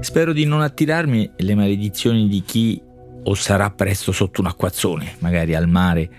Spero 0.00 0.32
di 0.32 0.44
non 0.44 0.60
attirarmi 0.60 1.32
le 1.36 1.54
maledizioni 1.54 2.28
di 2.28 2.42
chi 2.42 2.80
o 3.24 3.34
sarà 3.34 3.70
presto 3.70 4.12
sotto 4.12 4.40
un 4.40 4.46
acquazzone, 4.46 5.16
magari 5.18 5.54
al 5.54 5.68
mare 5.68 6.10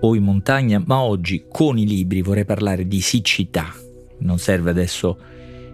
o 0.00 0.14
in 0.14 0.22
montagna, 0.22 0.82
ma 0.84 1.00
oggi 1.00 1.44
con 1.48 1.78
i 1.78 1.86
libri 1.86 2.22
vorrei 2.22 2.44
parlare 2.44 2.86
di 2.86 3.00
siccità. 3.00 3.72
Non 4.20 4.38
serve 4.38 4.70
adesso 4.70 5.18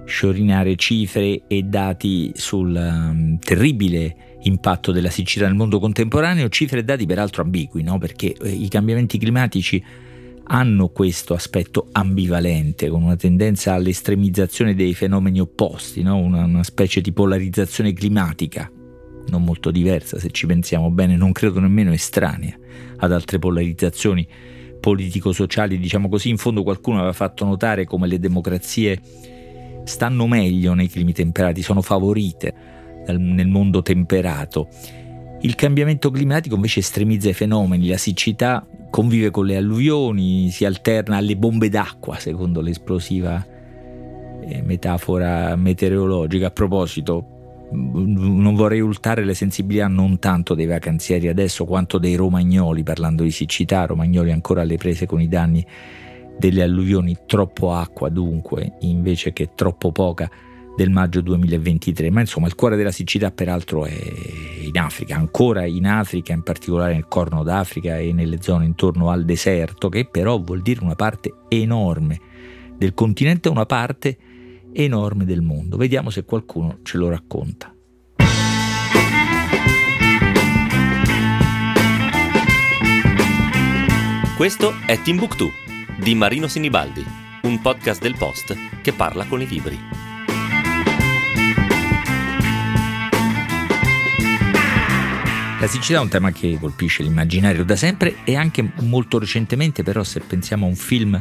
sciorinare 0.04 0.76
cifre 0.76 1.42
e 1.46 1.62
dati 1.62 2.32
sul 2.34 2.74
um, 2.74 3.38
terribile 3.38 4.38
impatto 4.42 4.92
della 4.92 5.08
siccità 5.08 5.46
nel 5.46 5.54
mondo 5.54 5.78
contemporaneo, 5.78 6.48
cifre 6.48 6.80
e 6.80 6.84
dati 6.84 7.06
peraltro 7.06 7.42
ambigui, 7.42 7.82
no? 7.82 7.98
perché 7.98 8.34
eh, 8.34 8.50
i 8.50 8.68
cambiamenti 8.68 9.16
climatici 9.16 9.82
hanno 10.46 10.88
questo 10.88 11.34
aspetto 11.34 11.88
ambivalente, 11.92 12.88
con 12.88 13.02
una 13.02 13.16
tendenza 13.16 13.72
all'estremizzazione 13.74 14.74
dei 14.74 14.94
fenomeni 14.94 15.40
opposti, 15.40 16.02
no? 16.02 16.16
una, 16.16 16.44
una 16.44 16.62
specie 16.62 17.00
di 17.00 17.12
polarizzazione 17.12 17.92
climatica, 17.92 18.70
non 19.28 19.42
molto 19.42 19.70
diversa 19.70 20.18
se 20.18 20.30
ci 20.30 20.46
pensiamo 20.46 20.90
bene, 20.90 21.16
non 21.16 21.32
credo 21.32 21.60
nemmeno 21.60 21.92
estranea 21.92 22.56
ad 22.98 23.12
altre 23.12 23.38
polarizzazioni 23.38 24.26
politico-sociali, 24.80 25.78
diciamo 25.78 26.10
così. 26.10 26.28
In 26.28 26.36
fondo 26.36 26.62
qualcuno 26.62 26.98
aveva 26.98 27.14
fatto 27.14 27.46
notare 27.46 27.86
come 27.86 28.06
le 28.06 28.18
democrazie 28.18 29.00
stanno 29.84 30.26
meglio 30.26 30.74
nei 30.74 30.88
climi 30.88 31.12
temperati, 31.12 31.62
sono 31.62 31.80
favorite 31.80 32.54
nel 33.06 33.48
mondo 33.48 33.80
temperato. 33.80 34.68
Il 35.40 35.54
cambiamento 35.54 36.10
climatico 36.10 36.54
invece 36.54 36.80
estremizza 36.80 37.30
i 37.30 37.34
fenomeni, 37.34 37.88
la 37.88 37.96
siccità 37.96 38.66
convive 38.94 39.32
con 39.32 39.44
le 39.44 39.56
alluvioni, 39.56 40.50
si 40.50 40.64
alterna 40.64 41.16
alle 41.16 41.36
bombe 41.36 41.68
d'acqua, 41.68 42.16
secondo 42.20 42.60
l'esplosiva 42.60 43.44
eh, 44.40 44.62
metafora 44.62 45.56
meteorologica. 45.56 46.46
A 46.46 46.50
proposito, 46.52 47.26
non 47.72 48.54
vorrei 48.54 48.78
urtare 48.78 49.24
le 49.24 49.34
sensibilità 49.34 49.88
non 49.88 50.20
tanto 50.20 50.54
dei 50.54 50.66
vacanzieri 50.66 51.26
adesso 51.26 51.64
quanto 51.64 51.98
dei 51.98 52.14
romagnoli, 52.14 52.84
parlando 52.84 53.24
di 53.24 53.32
siccità, 53.32 53.84
romagnoli 53.84 54.30
ancora 54.30 54.62
alle 54.62 54.76
prese 54.76 55.06
con 55.06 55.20
i 55.20 55.26
danni 55.26 55.66
delle 56.38 56.62
alluvioni, 56.62 57.16
troppo 57.26 57.72
acqua 57.72 58.08
dunque, 58.10 58.74
invece 58.82 59.32
che 59.32 59.50
troppo 59.56 59.90
poca 59.90 60.30
del 60.76 60.90
maggio 60.90 61.20
2023, 61.20 62.10
ma 62.10 62.20
insomma 62.20 62.46
il 62.46 62.54
cuore 62.54 62.76
della 62.76 62.90
siccità 62.90 63.30
peraltro 63.30 63.86
è 63.86 63.96
in 64.62 64.78
Africa, 64.78 65.16
ancora 65.16 65.64
in 65.64 65.86
Africa, 65.86 66.32
in 66.32 66.42
particolare 66.42 66.94
nel 66.94 67.06
Corno 67.06 67.42
d'Africa 67.42 67.98
e 67.98 68.12
nelle 68.12 68.42
zone 68.42 68.64
intorno 68.64 69.10
al 69.10 69.24
deserto, 69.24 69.88
che 69.88 70.06
però 70.06 70.38
vuol 70.40 70.62
dire 70.62 70.82
una 70.82 70.96
parte 70.96 71.32
enorme 71.48 72.20
del 72.76 72.94
continente, 72.94 73.48
una 73.48 73.66
parte 73.66 74.16
enorme 74.72 75.24
del 75.24 75.42
mondo. 75.42 75.76
Vediamo 75.76 76.10
se 76.10 76.24
qualcuno 76.24 76.78
ce 76.82 76.98
lo 76.98 77.08
racconta. 77.08 77.72
Questo 84.36 84.72
è 84.84 85.00
Timbuktu 85.00 85.48
di 86.02 86.16
Marino 86.16 86.48
Sinibaldi, 86.48 87.04
un 87.42 87.60
podcast 87.60 88.02
del 88.02 88.16
Post 88.18 88.56
che 88.82 88.92
parla 88.92 89.24
con 89.26 89.40
i 89.40 89.46
libri. 89.46 90.03
La 95.64 95.70
siccità 95.70 95.98
è 95.98 96.02
un 96.02 96.10
tema 96.10 96.30
che 96.30 96.58
colpisce 96.60 97.02
l'immaginario 97.02 97.64
da 97.64 97.74
sempre 97.74 98.16
e 98.24 98.36
anche 98.36 98.72
molto 98.80 99.18
recentemente, 99.18 99.82
però 99.82 100.04
se 100.04 100.20
pensiamo 100.20 100.66
a 100.66 100.68
un 100.68 100.74
film 100.74 101.18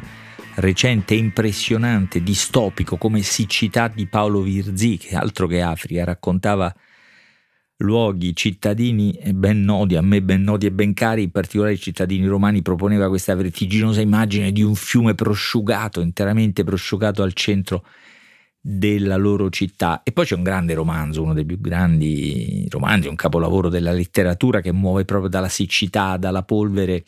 recente, 0.56 1.14
impressionante, 1.16 2.22
distopico 2.22 2.98
come 2.98 3.22
Siccità 3.22 3.88
di 3.88 4.06
Paolo 4.06 4.42
Virzì, 4.42 4.98
che 4.98 5.16
altro 5.16 5.48
che 5.48 5.62
Africa, 5.62 6.04
raccontava 6.04 6.76
luoghi, 7.78 8.36
cittadini 8.36 9.18
ben 9.34 9.64
noti, 9.64 9.96
a 9.96 10.02
me 10.02 10.22
ben 10.22 10.42
noti 10.42 10.66
e 10.66 10.72
ben 10.74 10.94
cari, 10.94 11.24
in 11.24 11.32
particolare 11.32 11.76
i 11.76 11.80
cittadini 11.80 12.28
romani, 12.28 12.62
proponeva 12.62 13.08
questa 13.08 13.36
vertiginosa 13.36 14.02
immagine 14.02 14.52
di 14.52 14.62
un 14.62 14.76
fiume 14.76 15.16
prosciugato, 15.16 16.02
interamente 16.02 16.66
prosciugato 16.66 17.24
al 17.24 17.32
centro 17.32 17.86
della 18.66 19.18
loro 19.18 19.50
città. 19.50 20.04
E 20.04 20.14
poi 20.14 20.24
c'è 20.24 20.36
un 20.36 20.44
grande 20.44 20.74
romanzo, 20.74 21.22
uno 21.22 21.34
dei 21.34 21.44
più 21.44 21.60
grandi 21.60 22.66
romanzi, 22.70 23.10
un 23.10 23.16
capolavoro 23.16 23.68
della 23.68 23.92
letteratura 23.92 24.62
che 24.62 24.72
muove 24.72 25.04
proprio 25.04 25.30
dalla 25.30 25.50
siccità, 25.50 26.16
dalla 26.16 26.44
polvere 26.44 27.04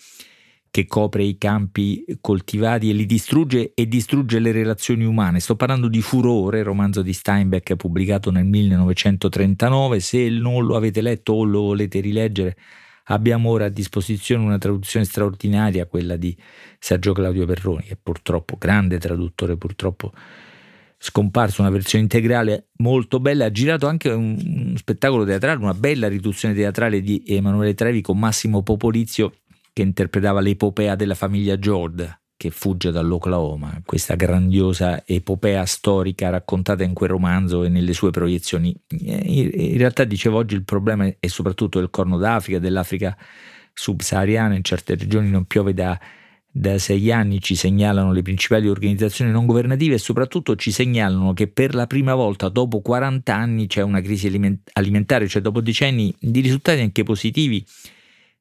che 0.69 0.85
copre 0.85 1.23
i 1.23 1.37
campi 1.37 2.03
coltivati 2.19 2.89
e 2.89 2.93
li 2.93 3.05
distrugge 3.05 3.71
e 3.73 3.87
distrugge 3.87 4.39
le 4.39 4.51
relazioni 4.51 5.05
umane. 5.05 5.39
Sto 5.39 5.55
parlando 5.55 5.87
di 5.87 6.01
Furore, 6.01 6.61
romanzo 6.61 7.01
di 7.01 7.13
Steinbeck 7.13 7.77
pubblicato 7.77 8.31
nel 8.31 8.43
1939. 8.43 10.01
Se 10.01 10.27
non 10.27 10.65
lo 10.65 10.75
avete 10.75 10.99
letto 10.99 11.31
o 11.31 11.45
lo 11.45 11.61
volete 11.61 12.01
rileggere, 12.01 12.57
abbiamo 13.05 13.51
ora 13.51 13.65
a 13.65 13.69
disposizione 13.69 14.43
una 14.43 14.57
traduzione 14.57 15.05
straordinaria, 15.05 15.85
quella 15.85 16.17
di 16.17 16.35
Sergio 16.79 17.13
Claudio 17.13 17.45
Perroni, 17.45 17.83
che 17.83 17.95
purtroppo, 17.95 18.57
grande 18.57 18.97
traduttore, 18.97 19.55
purtroppo 19.55 20.11
scomparso, 20.97 21.61
una 21.61 21.69
versione 21.69 22.03
integrale 22.03 22.69
molto 22.77 23.19
bella. 23.19 23.45
Ha 23.45 23.51
girato 23.51 23.87
anche 23.87 24.09
un, 24.09 24.73
spettacolo 24.77 25.25
teatrale, 25.25 25.61
una 25.61 25.73
bella 25.73 26.07
riduzione 26.07 26.53
teatrale 26.53 27.01
di 27.01 27.23
Emanuele 27.25 27.73
Trevi 27.73 28.01
con 28.01 28.17
Massimo 28.17 28.63
Popolizio 28.63 29.33
che 29.73 29.81
interpretava 29.81 30.39
l'epopea 30.39 30.95
della 30.95 31.15
famiglia 31.15 31.59
George 31.59 32.19
che 32.37 32.49
fugge 32.49 32.91
dall'Oklahoma, 32.91 33.81
questa 33.85 34.15
grandiosa 34.15 35.03
epopea 35.05 35.65
storica 35.65 36.29
raccontata 36.29 36.83
in 36.83 36.93
quel 36.93 37.09
romanzo 37.09 37.63
e 37.63 37.69
nelle 37.69 37.93
sue 37.93 38.11
proiezioni. 38.11 38.75
In 38.89 39.77
realtà, 39.77 40.03
dicevo 40.03 40.37
oggi, 40.37 40.55
il 40.55 40.65
problema 40.65 41.07
è 41.17 41.27
soprattutto 41.27 41.79
del 41.79 41.89
Corno 41.89 42.17
d'Africa, 42.17 42.59
dell'Africa 42.59 43.17
subsahariana, 43.73 44.55
in 44.55 44.63
certe 44.63 44.95
regioni 44.95 45.29
non 45.29 45.45
piove 45.45 45.73
da, 45.73 45.97
da 46.57 46.77
sei 46.77 47.11
anni, 47.11 47.41
ci 47.41 47.53
segnalano 47.53 48.13
le 48.13 48.21
principali 48.21 48.69
organizzazioni 48.69 49.29
non 49.29 49.45
governative 49.45 49.95
e 49.95 49.97
soprattutto 49.97 50.55
ci 50.55 50.71
segnalano 50.71 51.33
che 51.33 51.47
per 51.47 51.75
la 51.75 51.85
prima 51.85 52.15
volta 52.15 52.47
dopo 52.47 52.79
40 52.79 53.35
anni 53.35 53.67
c'è 53.67 53.81
una 53.81 53.99
crisi 53.99 54.31
alimentare, 54.71 55.27
cioè 55.27 55.41
dopo 55.41 55.59
decenni 55.59 56.15
di 56.17 56.39
risultati 56.39 56.79
anche 56.79 57.03
positivi 57.03 57.61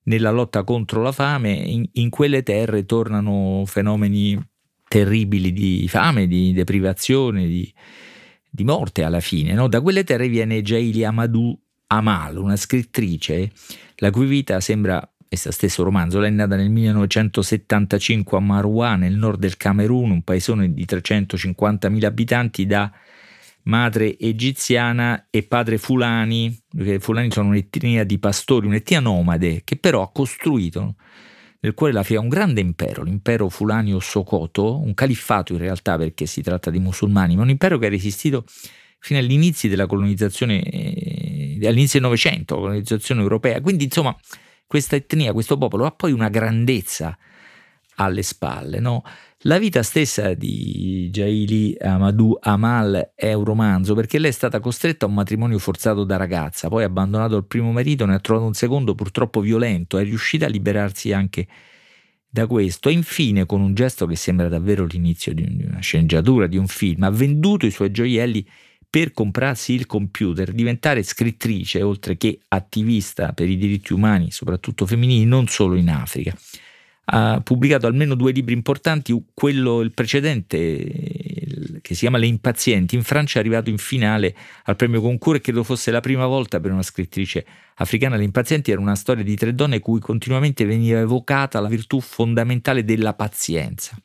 nella 0.04 0.30
lotta 0.30 0.62
contro 0.62 1.02
la 1.02 1.10
fame, 1.10 1.54
in, 1.54 1.88
in 1.94 2.08
quelle 2.08 2.44
terre 2.44 2.84
tornano 2.84 3.64
fenomeni 3.66 4.40
terribili 4.86 5.52
di 5.52 5.88
fame, 5.88 6.28
di 6.28 6.52
deprivazione, 6.52 7.48
di, 7.48 7.74
di 8.48 8.62
morte 8.62 9.02
alla 9.02 9.18
fine. 9.18 9.54
No? 9.54 9.66
Da 9.66 9.80
quelle 9.80 10.04
terre 10.04 10.28
viene 10.28 10.62
Jaili 10.62 11.04
Amadou 11.04 11.58
Amal, 11.88 12.36
una 12.36 12.54
scrittrice 12.54 13.50
la 13.96 14.10
cui 14.10 14.26
vita 14.26 14.60
sembra 14.60 15.04
questo 15.34 15.50
stesso 15.50 15.82
romanzo. 15.82 16.20
Lei 16.20 16.30
è 16.30 16.34
nata 16.34 16.56
nel 16.56 16.70
1975 16.70 18.38
a 18.38 18.40
Marwa, 18.40 18.94
nel 18.96 19.14
nord 19.14 19.40
del 19.40 19.56
Camerun, 19.56 20.10
un 20.10 20.22
paesone 20.22 20.72
di 20.72 20.84
350.000 20.88 22.04
abitanti, 22.04 22.66
da 22.66 22.90
madre 23.64 24.18
egiziana 24.18 25.26
e 25.30 25.42
padre 25.42 25.78
Fulani, 25.78 26.56
perché 26.74 27.00
Fulani 27.00 27.30
sono 27.30 27.48
un'etnia 27.48 28.04
di 28.04 28.18
pastori, 28.18 28.66
un'etnia 28.66 29.00
nomade 29.00 29.62
che 29.64 29.76
però 29.76 30.02
ha 30.02 30.10
costruito 30.12 30.96
nel 31.60 31.74
cuore 31.74 31.92
dell'Africa 31.92 32.20
un 32.20 32.28
grande 32.28 32.60
impero, 32.60 33.02
l'impero 33.02 33.48
Fulani 33.48 33.94
o 33.94 33.98
Sokoto, 33.98 34.80
un 34.80 34.92
califfato 34.92 35.54
in 35.54 35.58
realtà 35.58 35.96
perché 35.96 36.26
si 36.26 36.42
tratta 36.42 36.70
di 36.70 36.78
musulmani, 36.78 37.36
ma 37.36 37.42
un 37.42 37.50
impero 37.50 37.78
che 37.78 37.86
ha 37.86 37.88
resistito 37.88 38.44
fino 38.98 39.18
agli 39.18 39.32
inizi 39.32 39.68
della 39.68 39.86
colonizzazione, 39.86 40.62
eh, 40.62 41.58
all'inizio 41.64 41.98
del 41.98 42.08
Novecento, 42.08 42.54
la 42.54 42.60
colonizzazione 42.60 43.22
europea. 43.22 43.60
Quindi 43.62 43.84
insomma 43.84 44.14
questa 44.66 44.96
etnia, 44.96 45.32
questo 45.32 45.56
popolo 45.58 45.86
ha 45.86 45.90
poi 45.90 46.12
una 46.12 46.28
grandezza 46.28 47.16
alle 47.96 48.22
spalle, 48.22 48.80
no? 48.80 49.02
La 49.46 49.58
vita 49.58 49.82
stessa 49.82 50.32
di 50.32 51.10
Jaili 51.12 51.76
Amadou 51.78 52.38
Amal 52.40 53.12
è 53.14 53.34
un 53.34 53.44
romanzo 53.44 53.94
perché 53.94 54.18
lei 54.18 54.30
è 54.30 54.32
stata 54.32 54.58
costretta 54.58 55.04
a 55.04 55.08
un 55.08 55.14
matrimonio 55.14 55.58
forzato 55.58 56.04
da 56.04 56.16
ragazza, 56.16 56.68
poi 56.68 56.82
abbandonato 56.82 57.36
il 57.36 57.44
primo 57.44 57.70
marito, 57.70 58.06
ne 58.06 58.14
ha 58.14 58.20
trovato 58.20 58.46
un 58.46 58.54
secondo 58.54 58.94
purtroppo 58.94 59.40
violento, 59.40 59.98
è 59.98 60.04
riuscita 60.04 60.46
a 60.46 60.48
liberarsi 60.48 61.12
anche 61.12 61.46
da 62.26 62.46
questo 62.46 62.88
e 62.88 62.92
infine 62.92 63.46
con 63.46 63.60
un 63.60 63.74
gesto 63.74 64.06
che 64.06 64.16
sembra 64.16 64.48
davvero 64.48 64.86
l'inizio 64.86 65.32
di 65.34 65.44
una 65.68 65.78
sceneggiatura, 65.80 66.46
di 66.46 66.56
un 66.56 66.66
film, 66.66 67.02
ha 67.04 67.10
venduto 67.10 67.66
i 67.66 67.70
suoi 67.70 67.90
gioielli 67.90 68.44
per 68.94 69.10
comprarsi 69.10 69.72
il 69.72 69.86
computer, 69.86 70.52
diventare 70.52 71.02
scrittrice 71.02 71.82
oltre 71.82 72.16
che 72.16 72.38
attivista 72.46 73.32
per 73.32 73.48
i 73.48 73.56
diritti 73.56 73.92
umani, 73.92 74.30
soprattutto 74.30 74.86
femminili, 74.86 75.24
non 75.24 75.48
solo 75.48 75.74
in 75.74 75.90
Africa 75.90 76.32
ha 77.06 77.40
pubblicato 77.42 77.86
almeno 77.86 78.14
due 78.14 78.30
libri 78.30 78.54
importanti, 78.54 79.20
quello 79.34 79.80
il 79.80 79.92
precedente 79.92 81.80
che 81.82 81.94
si 81.94 82.00
chiama 82.00 82.18
Le 82.18 82.26
impazienti, 82.26 82.94
in 82.94 83.02
Francia 83.02 83.38
è 83.38 83.40
arrivato 83.40 83.68
in 83.68 83.78
finale 83.78 84.34
al 84.64 84.76
premio 84.76 85.00
Concours 85.00 85.40
e 85.40 85.42
credo 85.42 85.64
fosse 85.64 85.90
la 85.90 86.00
prima 86.00 86.26
volta 86.26 86.60
per 86.60 86.70
una 86.70 86.82
scrittrice 86.82 87.44
africana. 87.74 88.16
Le 88.16 88.24
impazienti 88.24 88.70
era 88.70 88.80
una 88.80 88.94
storia 88.94 89.24
di 89.24 89.34
tre 89.34 89.54
donne 89.54 89.80
cui 89.80 89.98
continuamente 89.98 90.64
veniva 90.64 91.00
evocata 91.00 91.60
la 91.60 91.68
virtù 91.68 92.00
fondamentale 92.00 92.84
della 92.84 93.12
pazienza. 93.12 93.98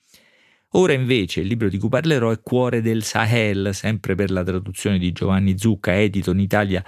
Ora 0.73 0.93
invece 0.93 1.41
il 1.41 1.47
libro 1.47 1.67
di 1.67 1.77
cui 1.79 1.89
parlerò 1.89 2.31
è 2.31 2.41
Cuore 2.41 2.81
del 2.81 3.03
Sahel, 3.03 3.73
sempre 3.73 4.15
per 4.15 4.29
la 4.29 4.43
traduzione 4.43 4.99
di 4.99 5.11
Giovanni 5.11 5.57
Zucca, 5.57 5.99
edito 5.99 6.31
in 6.31 6.39
Italia 6.39 6.83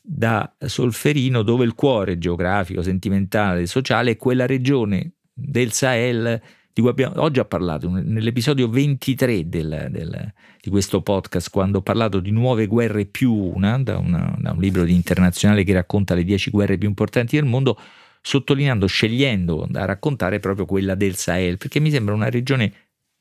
da 0.00 0.54
Solferino, 0.58 1.42
dove 1.42 1.64
il 1.64 1.74
cuore 1.74 2.18
geografico, 2.18 2.82
sentimentale, 2.82 3.66
sociale 3.66 4.12
è 4.12 4.16
quella 4.16 4.46
regione 4.46 5.14
del 5.32 5.72
Sahel 5.72 6.40
di 6.72 6.80
cui 6.80 6.90
abbiamo 6.90 7.20
oggi 7.20 7.38
ho 7.38 7.44
parlato 7.44 7.90
nell'episodio 7.90 8.68
23 8.68 9.48
del, 9.48 9.88
del, 9.90 10.32
di 10.60 10.70
questo 10.70 11.02
podcast, 11.02 11.50
quando 11.50 11.78
ho 11.78 11.82
parlato 11.82 12.18
di 12.18 12.30
nuove 12.30 12.66
guerre 12.66 13.04
più 13.04 13.32
una 13.32 13.78
da, 13.78 13.98
una, 13.98 14.34
da 14.38 14.52
un 14.52 14.60
libro 14.60 14.84
di 14.84 14.94
internazionale 14.94 15.64
che 15.64 15.74
racconta 15.74 16.14
le 16.14 16.24
dieci 16.24 16.50
guerre 16.50 16.78
più 16.78 16.88
importanti 16.88 17.36
del 17.36 17.44
mondo, 17.44 17.78
sottolineando, 18.22 18.86
scegliendo 18.86 19.66
da 19.68 19.84
raccontare 19.84 20.38
proprio 20.40 20.64
quella 20.64 20.94
del 20.94 21.14
Sahel, 21.16 21.58
perché 21.58 21.78
mi 21.78 21.90
sembra 21.90 22.14
una 22.14 22.30
regione 22.30 22.72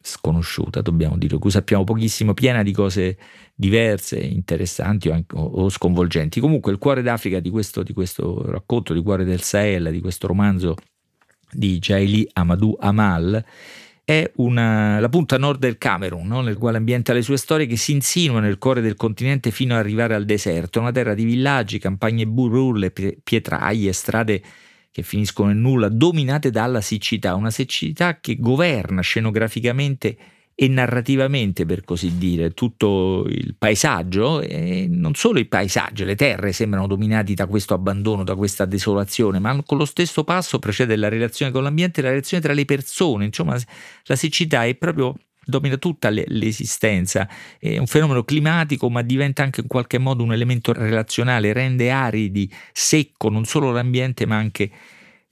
sconosciuta, 0.02 0.82
dobbiamo 0.82 1.18
dire, 1.18 1.38
cui 1.38 1.52
sappiamo 1.52 1.84
pochissimo, 1.84 2.34
piena 2.34 2.64
di 2.64 2.72
cose 2.72 3.18
diverse, 3.56 4.20
interessanti 4.20 5.10
o, 5.10 5.14
anche, 5.14 5.36
o 5.38 5.70
sconvolgenti. 5.70 6.40
Comunque 6.40 6.72
il 6.72 6.78
cuore 6.78 7.02
d'Africa 7.02 7.40
di 7.40 7.50
questo, 7.50 7.84
di 7.84 7.94
questo, 7.94 8.44
racconto, 8.50 8.94
di 8.94 9.02
cuore 9.02 9.24
del 9.24 9.42
Sahel, 9.42 9.92
di 9.92 10.02
questo 10.02 10.28
romanzo 10.28 10.76
di 11.52 11.80
Jaili 11.80 12.28
Amadou 12.34 12.76
Amal, 12.80 13.44
è 14.04 14.30
una, 14.38 15.00
la 15.00 15.10
punta 15.10 15.38
nord 15.38 15.60
del 15.60 15.78
Camerun, 15.78 16.28
no? 16.28 16.42
nel 16.42 16.58
quale 16.58 16.78
ambienta 16.78 17.14
le 17.14 17.22
sue 17.22 17.38
storie 17.38 17.66
che 17.66 17.78
si 17.78 17.92
insinua 17.92 18.40
nel 18.40 18.58
cuore 18.58 18.82
del 18.82 18.96
continente 18.96 19.52
fino 19.52 19.74
ad 19.74 19.80
arrivare 19.80 20.16
al 20.16 20.26
deserto, 20.26 20.80
una 20.80 20.92
terra 20.92 21.14
di 21.14 21.24
villaggi, 21.24 21.80
campagne 21.80 22.26
burrulle, 22.26 22.92
pietraie, 22.92 23.94
strade 23.94 24.42
che 24.92 25.04
finiscono 25.04 25.52
in 25.52 25.62
nulla, 25.62 25.90
dominate 25.90 26.50
dalla 26.52 26.82
siccità, 26.82 27.36
una 27.36 27.50
siccità 27.50 28.20
che 28.20 28.36
governa 28.38 29.02
scenograficamente 29.02 30.18
e 30.54 30.68
narrativamente, 30.68 31.66
per 31.66 31.84
così 31.84 32.18
dire, 32.18 32.52
tutto 32.52 33.26
il 33.28 33.56
paesaggio 33.58 34.42
e 34.42 34.86
non 34.90 35.16
solo 35.16 35.40
il 35.40 35.48
paesaggio, 35.48 36.06
le 36.06 36.16
terre 36.16 36.52
sembrano 36.52 36.88
dominate 36.88 37.34
da 37.34 37.48
questo 37.48 37.74
abbandono, 37.74 38.24
da 38.24 38.36
questa 38.36 38.66
desolazione, 38.66 39.40
ma 39.40 39.64
con 39.64 39.78
lo 39.78 39.86
stesso 39.86 40.24
passo 40.24 40.60
precede 40.60 40.96
la 40.98 41.08
relazione 41.08 41.52
con 41.52 41.64
l'ambiente 41.64 42.02
la 42.02 42.10
relazione 42.10 42.44
tra 42.44 42.54
le 42.54 42.66
persone, 42.66 43.26
insomma 43.26 43.58
la 44.04 44.16
siccità 44.16 44.66
è 44.66 44.76
proprio 44.76 45.16
domina 45.44 45.78
tutta 45.78 46.10
l'esistenza, 46.10 47.28
è 47.60 47.78
un 47.78 47.88
fenomeno 47.88 48.24
climatico 48.24 48.90
ma 48.90 49.02
diventa 49.02 49.44
anche 49.44 49.62
in 49.62 49.68
qualche 49.68 49.98
modo 49.98 50.24
un 50.24 50.34
elemento 50.34 50.74
relazionale, 50.74 51.54
rende 51.54 51.92
aridi, 51.92 52.52
secco 52.72 53.30
non 53.30 53.46
solo 53.46 53.72
l'ambiente 53.72 54.26
ma 54.26 54.38
anche 54.38 54.72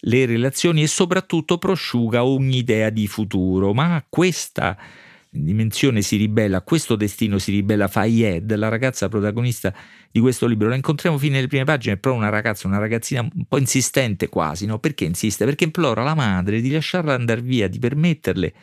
le 0.03 0.25
relazioni 0.25 0.83
e 0.83 0.87
soprattutto 0.87 1.57
prosciuga 1.57 2.23
ogni 2.23 2.57
idea 2.57 2.89
di 2.89 3.07
futuro, 3.07 3.73
ma 3.73 4.03
questa 4.07 4.77
dimensione 5.31 6.01
si 6.01 6.15
ribella, 6.17 6.57
a 6.57 6.61
questo 6.61 6.95
destino 6.95 7.37
si 7.37 7.51
ribella 7.51 7.87
Fayed, 7.87 8.53
la 8.55 8.67
ragazza 8.67 9.09
protagonista 9.09 9.73
di 10.09 10.19
questo 10.19 10.47
libro. 10.47 10.69
La 10.69 10.75
incontriamo 10.75 11.17
fino 11.17 11.35
nelle 11.35 11.47
prime 11.47 11.65
pagine, 11.65 11.95
è 11.95 11.97
proprio 11.97 12.21
una 12.21 12.31
ragazza, 12.31 12.67
una 12.67 12.79
ragazzina 12.79 13.21
un 13.21 13.45
po' 13.47 13.57
insistente 13.59 14.29
quasi, 14.29 14.65
no? 14.65 14.79
Perché 14.79 15.05
insiste? 15.05 15.45
Perché 15.45 15.65
implora 15.65 16.01
la 16.03 16.15
madre 16.15 16.61
di 16.61 16.71
lasciarla 16.71 17.13
andare 17.13 17.41
via, 17.41 17.67
di 17.67 17.79
permetterle 17.79 18.53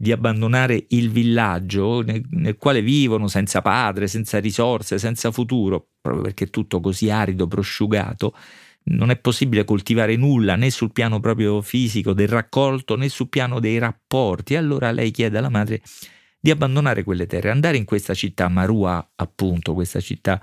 di 0.00 0.12
abbandonare 0.12 0.86
il 0.88 1.10
villaggio 1.10 2.00
nel, 2.00 2.22
nel, 2.30 2.56
quale 2.56 2.80
vivono 2.80 3.28
senza 3.28 3.60
padre, 3.60 4.06
senza 4.06 4.40
risorse, 4.40 4.96
senza 4.96 5.30
futuro, 5.30 5.88
proprio 6.00 6.22
perché 6.22 6.44
è 6.44 6.48
tutto 6.48 6.80
così 6.80 7.10
arido, 7.10 7.46
prosciugato, 7.46 8.34
non 8.84 9.10
è 9.10 9.18
possibile 9.18 9.64
coltivare 9.64 10.16
nulla 10.16 10.56
né 10.56 10.70
sul 10.70 10.90
piano 10.90 11.20
proprio 11.20 11.60
fisico 11.60 12.14
del 12.14 12.28
raccolto 12.28 12.96
né 12.96 13.10
sul 13.10 13.28
piano 13.28 13.60
dei 13.60 13.76
rapporti. 13.76 14.56
Allora 14.56 14.90
lei 14.90 15.10
chiede 15.10 15.36
alla 15.36 15.50
madre 15.50 15.82
di 16.40 16.50
abbandonare 16.50 17.04
quelle 17.04 17.26
terre, 17.26 17.50
andare 17.50 17.76
in 17.76 17.84
questa 17.84 18.14
città, 18.14 18.48
Marua 18.48 19.06
appunto, 19.16 19.74
questa 19.74 20.00
città 20.00 20.40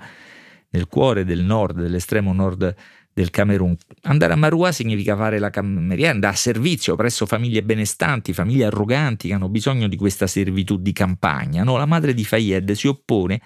nel 0.70 0.86
cuore 0.86 1.24
del 1.24 1.42
nord, 1.42 1.80
dell'estremo 1.80 2.32
nord 2.32 2.72
del 3.18 3.30
Camerun. 3.30 3.76
Andare 4.02 4.32
a 4.32 4.36
Marua 4.36 4.70
significa 4.70 5.16
fare 5.16 5.40
la 5.40 5.50
cameriera, 5.50 6.28
a 6.28 6.34
servizio 6.34 6.94
presso 6.94 7.26
famiglie 7.26 7.64
benestanti, 7.64 8.32
famiglie 8.32 8.66
arroganti 8.66 9.28
che 9.28 9.34
hanno 9.34 9.48
bisogno 9.48 9.88
di 9.88 9.96
questa 9.96 10.28
servitù 10.28 10.78
di 10.78 10.92
campagna. 10.92 11.64
No, 11.64 11.76
la 11.76 11.86
madre 11.86 12.14
di 12.14 12.24
Fayed 12.24 12.70
si 12.72 12.86
oppone 12.86 13.40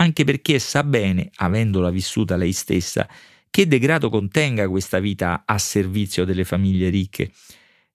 anche 0.00 0.24
perché 0.24 0.58
sa 0.58 0.82
bene, 0.82 1.30
avendola 1.36 1.90
vissuta 1.90 2.36
lei 2.36 2.52
stessa, 2.52 3.06
che 3.50 3.66
degrado 3.66 4.08
contenga 4.08 4.68
questa 4.68 4.98
vita 4.98 5.42
a 5.44 5.58
servizio 5.58 6.24
delle 6.24 6.44
famiglie 6.44 6.88
ricche 6.88 7.30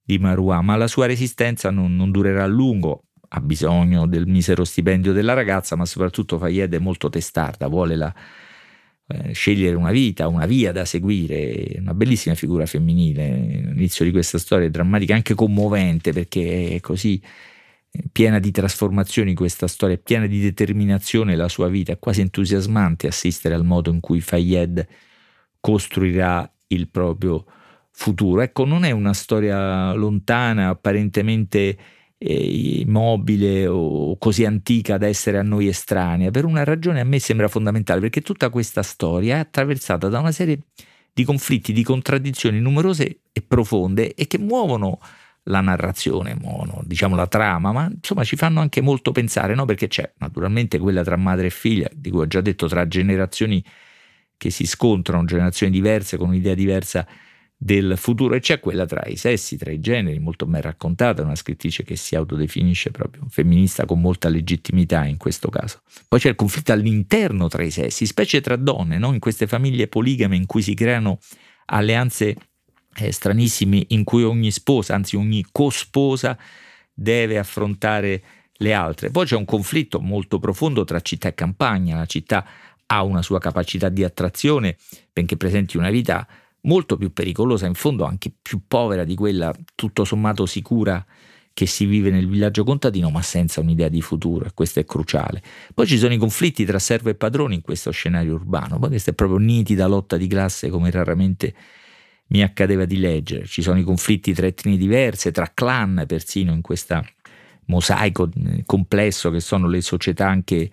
di 0.03 0.19
Marua, 0.19 0.61
ma 0.61 0.75
la 0.75 0.87
sua 0.87 1.05
resistenza 1.05 1.71
non, 1.71 1.95
non 1.95 2.11
durerà 2.11 2.43
a 2.43 2.47
lungo. 2.47 3.05
Ha 3.29 3.39
bisogno 3.39 4.05
del 4.05 4.27
misero 4.27 4.65
stipendio 4.65 5.13
della 5.13 5.33
ragazza, 5.33 5.75
ma 5.75 5.85
soprattutto 5.85 6.37
Fayed 6.37 6.75
è 6.75 6.79
molto 6.79 7.09
testarda, 7.09 7.67
vuole 7.67 7.95
la, 7.95 8.13
eh, 9.07 9.33
scegliere 9.33 9.75
una 9.75 9.91
vita, 9.91 10.27
una 10.27 10.45
via 10.45 10.71
da 10.71 10.85
seguire, 10.85 11.75
una 11.79 11.93
bellissima 11.93 12.35
figura 12.35 12.65
femminile. 12.65 13.61
L'inizio 13.73 14.05
di 14.05 14.11
questa 14.11 14.37
storia 14.37 14.69
drammatica, 14.69 15.13
anche 15.15 15.35
commovente 15.35 16.13
perché 16.13 16.69
è 16.75 16.79
così 16.79 17.21
piena 18.11 18.39
di 18.39 18.51
trasformazioni 18.51 19.33
questa 19.33 19.67
storia, 19.67 19.97
piena 19.97 20.25
di 20.25 20.39
determinazione 20.41 21.35
la 21.35 21.47
sua 21.47 21.67
vita, 21.67 21.91
è 21.93 21.99
quasi 21.99 22.21
entusiasmante 22.21 23.07
assistere 23.07 23.53
al 23.55 23.65
modo 23.65 23.91
in 23.91 23.99
cui 23.99 24.21
Fayed 24.21 24.87
costruirà 25.59 26.51
il 26.67 26.89
proprio 26.89 27.45
futuro. 27.91 28.41
Ecco, 28.41 28.65
non 28.65 28.83
è 28.83 28.91
una 28.91 29.13
storia 29.13 29.93
lontana, 29.93 30.69
apparentemente 30.69 31.77
immobile 32.31 33.67
o 33.67 34.17
così 34.17 34.45
antica 34.45 34.97
da 34.97 35.07
essere 35.07 35.37
a 35.37 35.43
noi 35.43 35.67
estranea, 35.67 36.31
per 36.31 36.45
una 36.45 36.63
ragione 36.63 37.01
a 37.01 37.03
me 37.03 37.19
sembra 37.19 37.47
fondamentale, 37.47 37.99
perché 37.99 38.21
tutta 38.21 38.49
questa 38.49 38.83
storia 38.83 39.35
è 39.35 39.39
attraversata 39.39 40.07
da 40.07 40.19
una 40.19 40.31
serie 40.31 40.59
di 41.13 41.23
conflitti, 41.23 41.73
di 41.73 41.83
contraddizioni 41.83 42.59
numerose 42.59 43.19
e 43.31 43.41
profonde 43.41 44.13
e 44.13 44.25
che 44.27 44.39
muovono 44.39 44.99
la 45.47 45.59
narrazione, 45.59 46.35
muovono, 46.35 46.81
diciamo 46.85 47.15
la 47.15 47.27
trama, 47.27 47.71
ma 47.71 47.89
insomma 47.93 48.23
ci 48.23 48.35
fanno 48.35 48.61
anche 48.61 48.81
molto 48.81 49.11
pensare, 49.11 49.53
no? 49.55 49.65
perché 49.65 49.87
c'è 49.87 50.09
naturalmente 50.19 50.77
quella 50.79 51.03
tra 51.03 51.17
madre 51.17 51.47
e 51.47 51.49
figlia, 51.49 51.89
di 51.93 52.09
cui 52.09 52.21
ho 52.21 52.27
già 52.27 52.41
detto, 52.41 52.67
tra 52.67 52.87
generazioni 52.87 53.63
che 54.37 54.49
si 54.49 54.65
scontrano, 54.65 55.25
generazioni 55.25 55.71
diverse 55.71 56.17
con 56.17 56.29
un'idea 56.29 56.53
diversa 56.53 57.05
del 57.63 57.93
futuro 57.95 58.35
e 58.35 58.41
c'è 58.41 58.59
quella 58.59 58.85
tra 58.85 59.05
i 59.05 59.15
sessi, 59.15 59.55
tra 59.55 59.71
i 59.71 59.79
generi, 59.79 60.19
molto 60.19 60.45
ben 60.45 60.61
raccontata, 60.61 61.21
una 61.21 61.35
scrittrice 61.35 61.83
che 61.83 61.95
si 61.95 62.13
autodefinisce 62.13 62.91
proprio 62.91 63.23
femminista 63.29 63.85
con 63.85 64.01
molta 64.01 64.27
legittimità 64.27 65.05
in 65.05 65.15
questo 65.15 65.47
caso. 65.47 65.81
Poi 66.09 66.19
c'è 66.19 66.27
il 66.27 66.35
conflitto 66.35 66.73
all'interno 66.73 67.47
tra 67.47 67.63
i 67.63 67.71
sessi, 67.71 68.05
specie 68.05 68.41
tra 68.41 68.57
donne, 68.57 68.97
no? 68.97 69.13
in 69.13 69.19
queste 69.19 69.47
famiglie 69.47 69.87
poligame 69.87 70.35
in 70.35 70.45
cui 70.45 70.61
si 70.61 70.73
creano 70.73 71.19
alleanze 71.67 72.35
eh, 72.95 73.11
stranissime 73.13 73.85
in 73.87 74.03
cui 74.03 74.23
ogni 74.23 74.51
sposa, 74.51 74.95
anzi 74.95 75.15
ogni 75.15 75.45
cosposa 75.49 76.37
deve 76.93 77.37
affrontare 77.37 78.21
le 78.57 78.73
altre. 78.73 79.09
Poi 79.09 79.25
c'è 79.25 79.37
un 79.37 79.45
conflitto 79.45 80.01
molto 80.01 80.37
profondo 80.37 80.83
tra 80.83 80.99
città 80.99 81.29
e 81.29 81.33
campagna, 81.33 81.95
la 81.95 82.05
città 82.07 82.45
ha 82.87 83.03
una 83.03 83.21
sua 83.21 83.39
capacità 83.39 83.87
di 83.87 84.03
attrazione, 84.03 84.75
benché 85.13 85.37
presenti 85.37 85.77
una 85.77 85.89
vita 85.89 86.27
molto 86.63 86.97
più 86.97 87.11
pericolosa, 87.13 87.65
in 87.65 87.73
fondo 87.73 88.05
anche 88.05 88.31
più 88.41 88.61
povera 88.67 89.03
di 89.03 89.15
quella 89.15 89.53
tutto 89.75 90.03
sommato 90.05 90.45
sicura 90.45 91.05
che 91.53 91.67
si 91.67 91.85
vive 91.85 92.09
nel 92.09 92.27
villaggio 92.27 92.63
contadino, 92.63 93.09
ma 93.11 93.21
senza 93.21 93.61
un'idea 93.61 93.87
di 93.87 94.01
futuro, 94.01 94.45
e 94.45 94.51
questo 94.53 94.79
è 94.79 94.85
cruciale. 94.85 95.41
Poi 95.73 95.85
ci 95.85 95.97
sono 95.97 96.13
i 96.13 96.17
conflitti 96.17 96.65
tra 96.65 96.79
servo 96.79 97.09
e 97.09 97.15
padrone 97.15 97.53
in 97.53 97.61
questo 97.61 97.91
scenario 97.91 98.33
urbano, 98.33 98.79
poi 98.79 98.89
questa 98.89 99.11
è 99.11 99.13
proprio 99.13 99.37
nitida 99.37 99.85
lotta 99.85 100.17
di 100.17 100.27
classe 100.27 100.69
come 100.69 100.89
raramente 100.89 101.53
mi 102.27 102.41
accadeva 102.41 102.85
di 102.85 102.97
leggere. 102.97 103.45
Ci 103.45 103.61
sono 103.61 103.77
i 103.77 103.83
conflitti 103.83 104.33
tra 104.33 104.47
etnie 104.47 104.77
diverse, 104.77 105.31
tra 105.31 105.51
clan 105.53 106.03
persino 106.07 106.53
in 106.53 106.61
questo 106.61 107.05
mosaico 107.65 108.29
eh, 108.45 108.63
complesso 108.65 109.29
che 109.29 109.39
sono 109.39 109.67
le 109.67 109.81
società 109.81 110.27
anche 110.27 110.69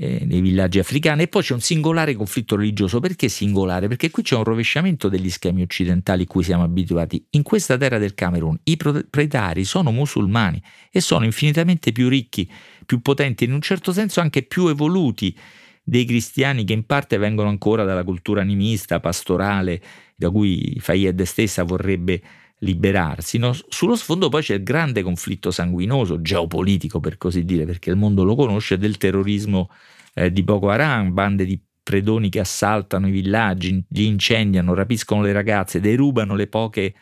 eh, 0.00 0.24
nei 0.24 0.40
villaggi 0.40 0.78
africani 0.78 1.22
e 1.22 1.28
poi 1.28 1.42
c'è 1.42 1.54
un 1.54 1.60
singolare 1.60 2.14
conflitto 2.14 2.54
religioso. 2.54 3.00
Perché 3.00 3.28
singolare? 3.28 3.88
Perché 3.88 4.10
qui 4.10 4.22
c'è 4.22 4.36
un 4.36 4.44
rovesciamento 4.44 5.08
degli 5.08 5.28
schemi 5.28 5.62
occidentali 5.62 6.24
cui 6.24 6.44
siamo 6.44 6.62
abituati. 6.62 7.26
In 7.30 7.42
questa 7.42 7.76
terra 7.76 7.98
del 7.98 8.14
Camerun 8.14 8.56
i 8.64 8.76
proprietari 8.76 9.64
sono 9.64 9.90
musulmani 9.90 10.62
e 10.92 11.00
sono 11.00 11.24
infinitamente 11.24 11.90
più 11.90 12.08
ricchi, 12.08 12.48
più 12.86 13.00
potenti, 13.00 13.42
in 13.42 13.52
un 13.52 13.60
certo 13.60 13.92
senso 13.92 14.20
anche 14.20 14.42
più 14.42 14.68
evoluti 14.68 15.36
dei 15.82 16.04
cristiani 16.04 16.62
che 16.62 16.74
in 16.74 16.84
parte 16.84 17.16
vengono 17.16 17.48
ancora 17.48 17.82
dalla 17.82 18.04
cultura 18.04 18.40
animista, 18.40 19.00
pastorale, 19.00 19.82
da 20.14 20.30
cui 20.30 20.76
Fayed 20.78 21.20
stessa 21.22 21.64
vorrebbe 21.64 22.22
liberarsi. 22.58 23.38
No? 23.38 23.54
Sullo 23.68 23.96
sfondo 23.96 24.28
poi 24.28 24.42
c'è 24.42 24.54
il 24.54 24.62
grande 24.62 25.02
conflitto 25.02 25.50
sanguinoso, 25.50 26.20
geopolitico 26.20 27.00
per 27.00 27.18
così 27.18 27.44
dire, 27.44 27.64
perché 27.64 27.90
il 27.90 27.96
mondo 27.96 28.24
lo 28.24 28.34
conosce, 28.34 28.78
del 28.78 28.96
terrorismo 28.96 29.70
eh, 30.14 30.32
di 30.32 30.42
Boko 30.42 30.70
Haram, 30.70 31.12
bande 31.12 31.44
di 31.44 31.60
predoni 31.82 32.28
che 32.28 32.40
assaltano 32.40 33.08
i 33.08 33.10
villaggi, 33.10 33.82
li 33.88 34.06
incendiano, 34.06 34.74
rapiscono 34.74 35.22
le 35.22 35.32
ragazze, 35.32 35.80
derubano 35.80 36.34
le 36.34 36.46
poche 36.46 36.94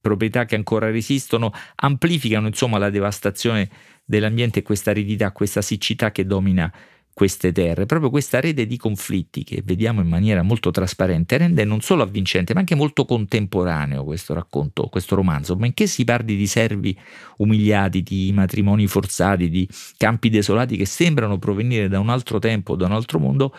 proprietà 0.00 0.44
che 0.44 0.56
ancora 0.56 0.90
resistono, 0.90 1.52
amplificano 1.76 2.48
insomma 2.48 2.78
la 2.78 2.90
devastazione 2.90 3.70
dell'ambiente 4.04 4.58
e 4.58 4.62
questa 4.62 4.90
aridità, 4.90 5.32
questa 5.32 5.62
siccità 5.62 6.10
che 6.10 6.26
domina 6.26 6.70
queste 7.14 7.52
terre. 7.52 7.86
Proprio 7.86 8.10
questa 8.10 8.40
rete 8.40 8.66
di 8.66 8.76
conflitti 8.76 9.44
che 9.44 9.62
vediamo 9.64 10.00
in 10.00 10.08
maniera 10.08 10.42
molto 10.42 10.70
trasparente 10.70 11.38
rende 11.38 11.64
non 11.64 11.80
solo 11.80 12.02
avvincente 12.02 12.52
ma 12.52 12.60
anche 12.60 12.74
molto 12.74 13.04
contemporaneo 13.04 14.04
questo 14.04 14.34
racconto, 14.34 14.88
questo 14.88 15.14
romanzo, 15.14 15.54
benché 15.54 15.86
si 15.86 16.04
parli 16.04 16.36
di 16.36 16.46
servi 16.46 16.98
umiliati, 17.38 18.02
di 18.02 18.32
matrimoni 18.34 18.86
forzati, 18.88 19.48
di 19.48 19.66
campi 19.96 20.28
desolati 20.28 20.76
che 20.76 20.86
sembrano 20.86 21.38
provenire 21.38 21.88
da 21.88 22.00
un 22.00 22.10
altro 22.10 22.40
tempo, 22.40 22.74
da 22.74 22.86
un 22.86 22.92
altro 22.92 23.20
mondo, 23.20 23.54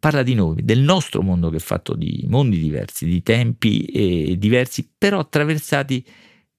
parla 0.00 0.22
di 0.22 0.34
noi, 0.34 0.64
del 0.64 0.80
nostro 0.80 1.22
mondo 1.22 1.50
che 1.50 1.56
è 1.56 1.60
fatto 1.60 1.94
di 1.94 2.24
mondi 2.28 2.58
diversi, 2.58 3.04
di 3.04 3.22
tempi 3.22 3.84
eh, 3.84 4.38
diversi, 4.38 4.90
però 4.96 5.18
attraversati 5.18 6.04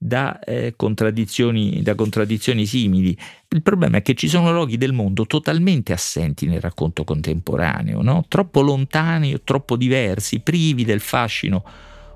da, 0.06 0.40
eh, 0.40 0.74
contraddizioni, 0.76 1.82
da 1.82 1.96
contraddizioni 1.96 2.66
simili. 2.66 3.18
Il 3.50 3.64
problema 3.64 3.98
è 3.98 4.02
che 4.04 4.14
ci 4.14 4.28
sono 4.28 4.52
luoghi 4.52 4.78
del 4.78 4.94
mondo 4.94 5.26
totalmente 5.26 5.94
assenti 5.94 6.46
nel 6.46 6.62
racconto 6.62 7.04
contemporaneo, 7.04 8.02
no? 8.02 8.26
troppo 8.28 8.62
lontani 8.62 9.34
o 9.34 9.42
troppo 9.44 9.76
diversi, 9.76 10.42
privi 10.42 10.86
del 10.86 11.00
fascino 11.00 11.64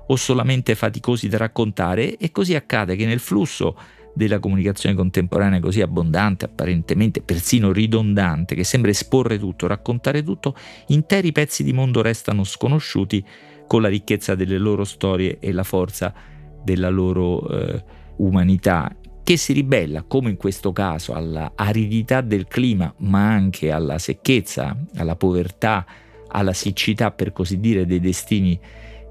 o 0.06 0.16
solamente 0.16 0.74
faticosi 0.74 1.28
da 1.28 1.38
raccontare 1.38 2.16
e 2.16 2.30
così 2.30 2.54
accade 2.54 2.94
che 2.94 3.06
nel 3.06 3.20
flusso 3.20 3.76
della 4.12 4.38
comunicazione 4.38 4.94
contemporanea 4.94 5.60
così 5.60 5.80
abbondante, 5.80 6.44
apparentemente 6.44 7.22
persino 7.22 7.72
ridondante, 7.72 8.54
che 8.54 8.64
sembra 8.64 8.90
esporre 8.90 9.38
tutto, 9.38 9.66
raccontare 9.66 10.22
tutto, 10.22 10.54
interi 10.88 11.32
pezzi 11.32 11.64
di 11.64 11.72
mondo 11.72 12.02
restano 12.02 12.44
sconosciuti 12.44 13.24
con 13.66 13.82
la 13.82 13.88
ricchezza 13.88 14.34
delle 14.34 14.58
loro 14.58 14.84
storie 14.84 15.38
e 15.40 15.52
la 15.52 15.62
forza 15.62 16.12
della 16.62 16.88
loro 16.88 17.48
eh, 17.48 17.84
umanità, 18.16 18.94
che 19.22 19.36
si 19.36 19.52
ribella, 19.52 20.02
come 20.02 20.30
in 20.30 20.36
questo 20.36 20.72
caso, 20.72 21.12
alla 21.12 21.52
aridità 21.54 22.20
del 22.20 22.46
clima, 22.46 22.92
ma 22.98 23.28
anche 23.28 23.70
alla 23.70 23.98
secchezza, 23.98 24.76
alla 24.96 25.14
povertà, 25.14 25.86
alla 26.28 26.52
siccità, 26.52 27.12
per 27.12 27.32
così 27.32 27.60
dire, 27.60 27.86
dei 27.86 28.00
destini 28.00 28.58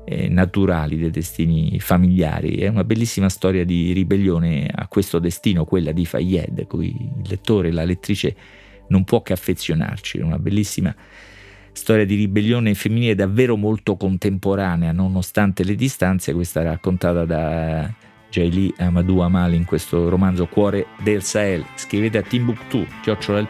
eh, 0.06 0.27
naturali, 0.27 0.98
dei 0.98 1.12
destini 1.12 1.79
familiari. 1.79 2.56
È 2.56 2.68
una 2.68 2.84
bellissima 2.84 3.29
storia 3.29 3.63
di 3.63 3.94
ribellione 3.94 4.70
a 4.74 4.88
questo 4.88 5.20
destino, 5.20 5.65
quella 5.65 5.91
di 5.91 6.06
Fayed, 6.06 6.68
cui 6.68 6.88
il 6.88 7.29
lettore, 7.29 7.72
la 7.72 7.86
lettrice 7.86 8.36
non 8.88 9.03
può 9.03 9.22
che 9.22 9.34
affezionarci. 9.34 10.18
È 10.18 10.24
una 10.24 10.39
bellissima 10.39 10.94
storia 11.79 12.05
di 12.05 12.15
ribellione 12.15 12.74
femminile 12.74 13.15
davvero 13.15 13.55
molto 13.55 13.95
contemporanea, 13.95 14.91
nonostante 14.91 15.63
le 15.63 15.75
distanze, 15.75 16.33
questa 16.33 16.62
raccontata 16.62 17.24
da 17.24 17.89
Jaili 18.29 18.74
Amadou 18.77 19.19
Amal 19.19 19.53
in 19.53 19.63
questo 19.63 20.09
romanzo 20.09 20.45
Cuore 20.48 20.88
del 21.01 21.24
Sahel. 21.24 21.65
Scrivete 21.75 22.17
a 22.17 22.21
timbuktu.it. 22.21 23.48